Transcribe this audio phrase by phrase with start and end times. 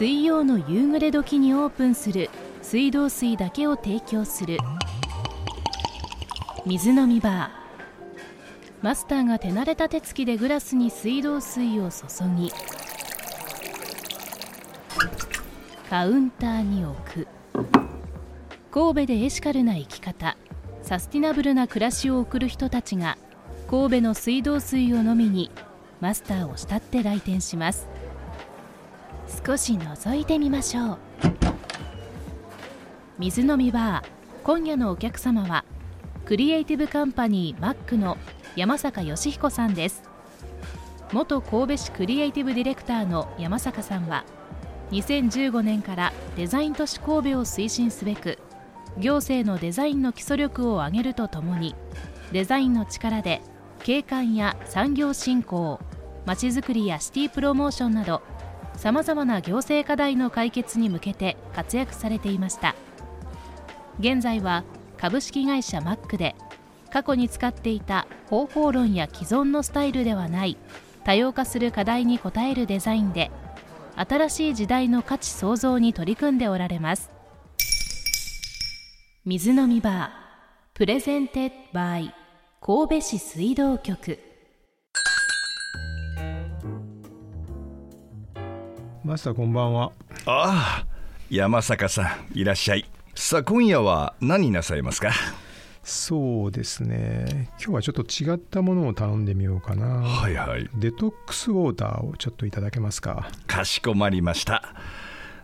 [0.00, 2.30] 水曜の夕暮れ時にオープンする
[2.62, 4.56] 水道水だけを提供する。
[6.64, 8.82] 水飲みバー。
[8.82, 12.50] マスターが手慣れた手つきでグラスに水道水を注ぎ。
[15.90, 17.28] カウンターに置く。
[18.70, 20.38] 神戸でエシカルな生き方。
[20.80, 23.18] サスティナブルな暮らしを送る人たちが
[23.68, 25.50] 神戸の水道水を飲みに
[26.00, 27.86] マスターを慕って来店します。
[29.46, 30.98] 少し覗いてみましょう。
[33.18, 35.64] 水飲みバー今夜のお客様は
[36.24, 38.16] クリエイティブカンパニーマックの
[38.56, 40.02] 山坂義彦さんです。
[41.12, 44.24] 元神戸市クリエイティブディレクターの山坂さんは
[44.90, 48.38] 2015年からデザイン都市神戸を推進すべく
[48.98, 51.74] 行政のデザインの基礎力を上げるとともに
[52.32, 53.40] デザインの力で
[53.82, 55.80] 景観や産業振興
[56.26, 58.22] まちづくりやシティプロモーションなど
[58.80, 62.74] さまざまな行政課題の解決に向けて活躍されていました。
[63.98, 64.64] 現在は
[64.96, 66.34] 株式会社マックで
[66.90, 70.56] 過去に使っていた方法論や既存のスタイルではない
[71.04, 73.30] 多様化する課題に応えるデザインで
[73.96, 77.10] 新しい時代の価値創造に取り組んでおられます。
[79.26, 80.08] 水飲みバー
[80.72, 82.14] presented by
[82.62, 84.29] 神戸市水道局。
[89.10, 89.90] マスターこんばんは。
[90.26, 90.86] ああ
[91.30, 92.88] 山坂さんいらっしゃい。
[93.16, 95.10] さあ今夜は何なさいますか？
[95.82, 97.50] そうですね。
[97.58, 100.02] 今日はちょっと違ったものを頼んでみようかな。
[100.02, 100.70] はいはい。
[100.78, 103.28] デトックスウォーターをちょっといただけますか？
[103.48, 104.76] かしこまりました。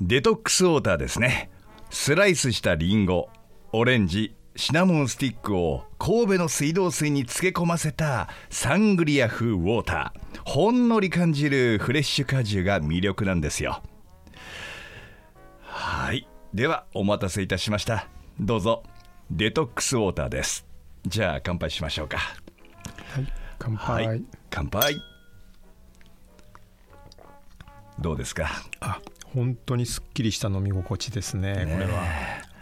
[0.00, 1.50] デトックスウォーターですね。
[1.90, 3.28] スライスしたリンゴ
[3.72, 10.40] オレンジシナモンスティックを神戸の水道水に漬け込ませたサングリア風ウォーター。
[10.44, 13.84] ほんのり感じるフレッシュ果汁が魅力なんですよ。
[15.62, 16.26] はい。
[16.52, 18.08] ではお待たせいたしました。
[18.40, 18.82] どうぞ。
[19.30, 20.66] デトックスウォーターです。
[21.06, 22.18] じゃあ乾杯しましょうか。
[22.18, 24.96] はい乾杯、はい乾杯。
[28.00, 28.48] どうですか？
[28.80, 29.00] あ
[29.32, 32.02] 本当にすっきりした飲み心地ですねねこれは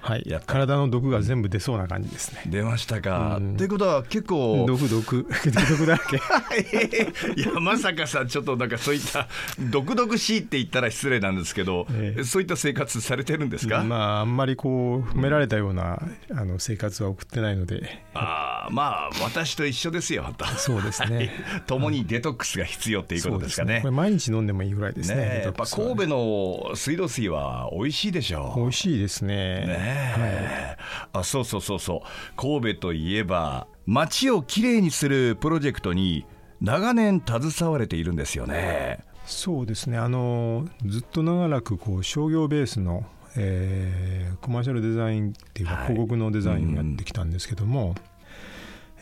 [0.00, 0.40] はい。
[0.46, 2.42] 体の毒が全部出そうな感じですね。
[2.46, 3.36] 出ましたか。
[3.36, 3.56] うん。
[3.56, 5.26] ということは結構毒毒。
[5.70, 7.42] 毒だらけ。
[7.42, 9.28] 山坂さんちょっとなんかそういった
[9.70, 12.24] 毒々しいって言ったら失礼なんですけど、ええ。
[12.24, 18.04] そういった生活されてるんですか、まああんまりこう褒められたようなあの生活は送ってないので。
[18.14, 21.30] ああまあ私と一緒ですよとそうですね。
[21.66, 23.80] 共にデトックスが必要っていうことですかね。
[23.82, 28.60] これ毎日飲んでもいいぐらいですねねえやっぱ神戸の水道水は美味しいでしょう。
[28.60, 29.66] 美味しいですね。
[29.66, 30.76] ねえ、
[31.12, 32.08] あそうそうそうそう。
[32.36, 36.26] 神戸といえば街をきれいにするプロジェクトに
[36.60, 39.04] 長年携われているんですよね。
[39.26, 39.96] そうですね。
[39.98, 43.04] あのずっと長らくこう商業ベースの、
[43.36, 45.86] えーコマーシャルデザインっていうかはい。
[45.88, 47.94] 広告のデザインをやってきたんですけども、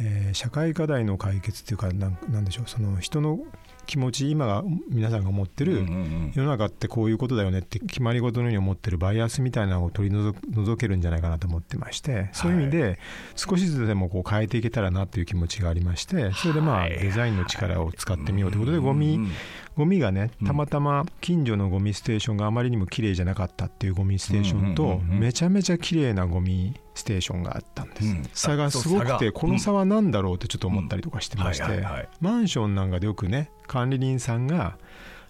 [0.00, 2.68] えー社会課題の解決っていうかなんなんでしょう。
[2.68, 3.38] その人の
[3.86, 5.86] 気持ち今が皆さんが思ってる、
[6.34, 12.98] 世の中ってこういうことだよねって決まり事のように思ってるバイアスみたいなのを取り除除けるんじゃないかなと思ってましてそういう意味で
[13.36, 19.30] 少しずつでもこう変えていけたらなっていう気持ちがありましてそれでまあはいデザインの力を使ってみようということでゴミうん
[19.76, 28.22] ゴミがねたまたま近所のゴミステーションがあまりにも綺麗じゃなかったっていうゴミステーションとめちゃめちゃ綺麗なゴミステーションがあったんです、うん。
[28.32, 31.84] 差がすごくてこの差は何だろうってちょっと思ったりとかしてまして
[32.20, 34.78] マンションなんかでよくね管理人さんが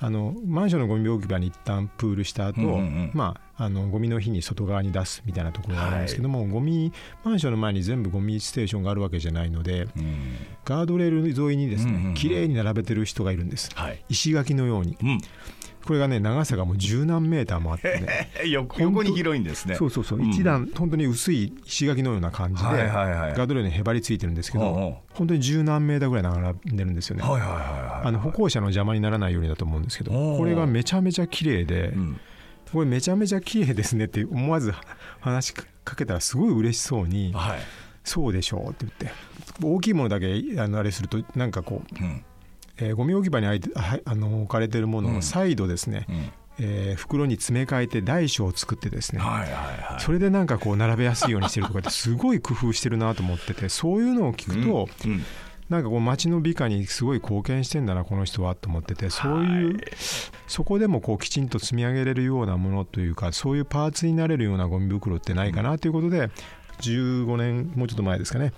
[0.00, 3.10] あのマンションのゴミ置き場に一旦プールした後、うんうんうん。
[3.14, 6.92] まああのゴミの日に外側に出すみたいなところがあるんですけども、ゴミ
[7.24, 10.36] マンションの前に全部ゴミステーションがあるわけじゃないのでうん。
[10.64, 12.04] ガードレール沿いにですうんうんうん。
[12.10, 13.70] ね綺麗に並べてる人がいるんです。
[13.74, 14.04] はい。
[14.08, 14.96] 石垣のように。
[15.02, 15.20] うん
[15.84, 18.30] これがね長さがもう十何メーターもあってね。
[18.48, 19.74] 横横に広いんですね。
[19.74, 20.30] そうそうそう、ん。
[20.30, 24.94] 一段本当に薄い石垣のような感じで、はいはいはいガードレールにへばりついてるんですけど、うんうん。
[25.14, 32.20] 本当に十何メーターぐらい並んでるんですよね、はいはいはいはいあの歩行者の邪魔にならないようにだと思うんですけどこれがめちゃめちゃ綺麗で、うん。
[32.72, 34.74] これめちゃめちゃ綺麗ですねって思わず
[35.20, 37.58] 話しかけたらすごい嬉しそうにはい
[38.04, 39.10] 「そうでしょう」って言って
[39.62, 42.22] 大きいものだけあのあれするとなんかこう、うん
[42.80, 45.16] えーゴミ置き場にあいてああの置かれてるものうん。
[45.18, 46.30] を再度ですね、うん。
[46.60, 50.00] えー袋に詰め替えて大小を作ってですね、はいはいはい。
[50.00, 55.22] それでなんかこう並べやすいようにしてるとかってすごい工夫してるなと思ってて そういうのを聞くと、うん。
[55.68, 59.84] なんかこう街の美化にすごい貢献してんだなこの人はと思っててそういう、はい
[60.46, 66.30] そこでもこうきちんと積み上げれるようなものというかそういうパーツになれるようなゴミ袋ってないかなということで
[66.80, 68.54] 15年もうちょっと前ですかね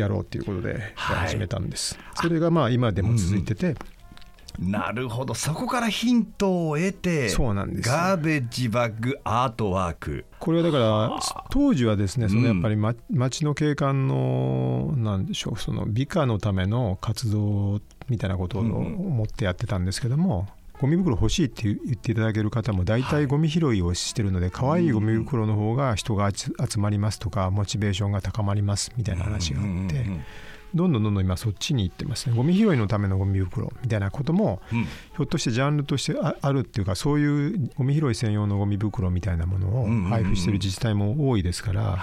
[0.00, 1.16] やろうということではい。
[1.28, 3.76] 始めたんです、それがまあ今でも続いてて、
[4.58, 5.34] なるほど。
[5.34, 7.88] そこからヒントを得てそうなんです。
[7.88, 10.26] ガーベッジバッグアートワーク。
[10.38, 11.20] これはだから
[11.50, 20.48] 当時はですねそのやっぱり、ま、町の景観のなんでしょうその美化のための活動みたいなことを思ってやってたんですけども、
[20.80, 30.06] ゴミ袋欲しいって言っていただける方も大体ゴミ拾いをしてるので可愛いゴミ袋の方が人が集まりますとかモチベーションが高まりますみたいな話があって
[30.74, 32.36] どんどんどんどん今そっちに行ってますね。
[32.36, 41.98] ゴミ拾いのためのゴミ袋みたいなことも、ひょっとしてジャンルとしてあるっていうかそういうゴミ拾い専用のゴミ袋みたいなものを配布してる自治体も多いですから、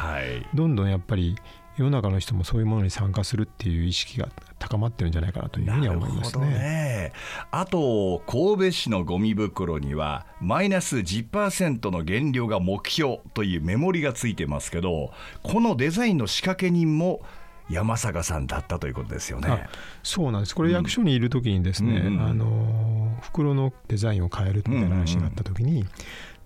[0.54, 1.38] どんどんやっぱり
[1.78, 6.48] 世の中の人もそういうものに参加するっていう意識が高まってるんじゃないかなというふうには思いますね。
[6.48, 7.14] ね
[7.52, 15.12] あと神戸市のゴミ袋にはマイナス10%の減量が目標というメモリがついてますけど
[15.44, 17.22] このデザインの仕掛け人も
[17.70, 19.68] 山坂さんだったということですよね。
[20.02, 20.56] そうなんです。
[20.56, 22.77] これ役所にいる時にですね、うん、あの
[23.22, 25.86] 袋のデザインを変えるみたいな話があった時に、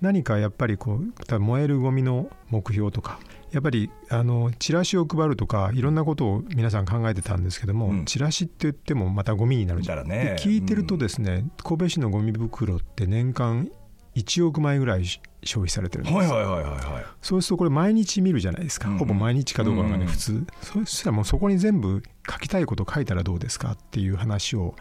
[0.01, 3.19] 何かやっぱりこう燃えるゴミの目標とか
[3.51, 13.69] やっぱりあのチラシを配るとかいろんなことを皆さん考えてたんですけども、うん、チラシって言ってもまたゴミになるじゃん、ね、聞いてるとですね、神戸市のゴミ袋って年間
[14.15, 15.05] 1億枚ぐらい
[15.43, 20.45] 消費されてるんです、はいはいはいはい、そうするとこれ毎日見るじゃないですか、うん、ほぼ毎日かどうかがね、普通。
[20.61, 24.75] そしたらもうそこに全部書きたいこと書いたらどうですかっていう話を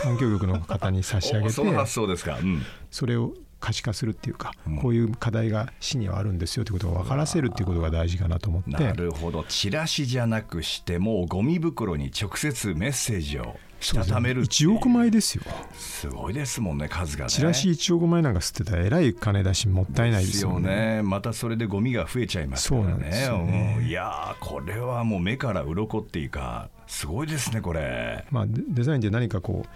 [0.00, 3.34] 環境局の方に差し上げて その発想ですか、うん、それを
[3.66, 8.70] 可視化するっていうか、こういう課題が市にはあるんですよということを分からせるっていうことが大事かなと思って。
[8.70, 9.44] なるほど。
[9.48, 15.42] チラシじゃなくしてもゴミ袋に直接メッセージをしたためる1億枚ですよ。
[15.74, 17.30] すごいですもんね数がね。
[17.30, 22.86] チラシ1億枚なんか吸ってたらえらい金出しもったいないですよね、ね、またそれでゴミが増えちゃいますからね。
[22.86, 28.24] そうなんですよね、いやこれはもう目から鱗っていうかすごいですねこれ。
[28.30, 29.68] まあデザインで何かこう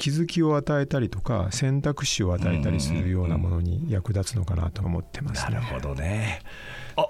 [0.00, 6.40] 気づきを与えたりとか選択肢を与えたりするようなものに役立つのかなと思ってます、ね、なるほどね。
[6.96, 7.06] あ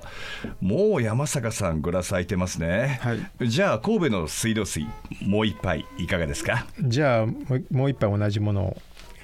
[0.61, 3.15] もう山坂さんグラス空いてますね、は
[3.45, 4.89] い、じゃあ神戸の水道水
[5.23, 6.67] もう一杯いかがですか？
[6.83, 8.77] じゃあもう一杯同じものを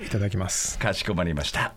[0.07, 0.79] いただきます。
[0.79, 1.75] かしこまりました。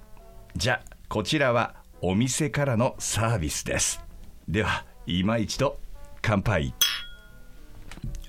[0.55, 3.99] じゃあこちらはお店からのサービスです。
[4.47, 5.79] では今一度
[6.21, 6.71] 乾杯。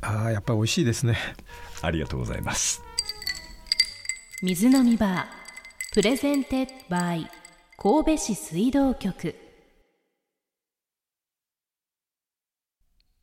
[0.00, 1.18] ああやっぱり美味しいですね。
[1.82, 2.82] ありがとうございます
[4.42, 5.92] 水飲みバー。
[5.92, 7.30] Presented by
[7.76, 9.49] 神戸市水道局。